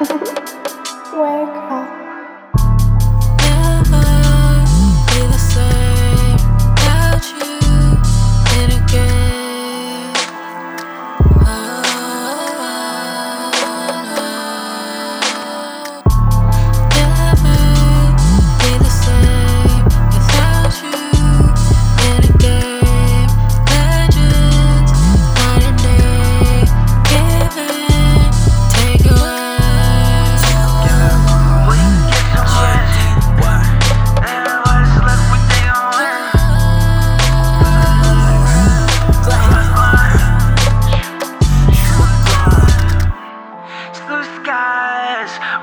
Wake 1.20 1.56
up. 1.70 1.79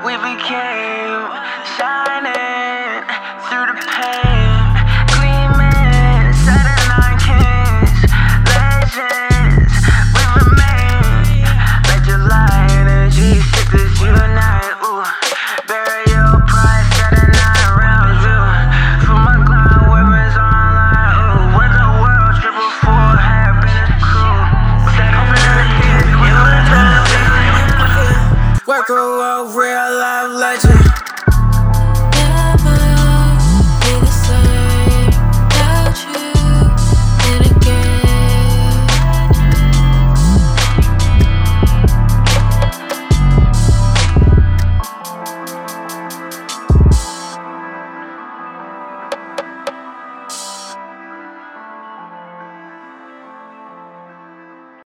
We 0.08 0.16
became 0.16 0.87
a 28.86 28.94
world, 28.94 29.56
real 29.56 30.00
life 30.00 30.32
legend. 30.34 30.87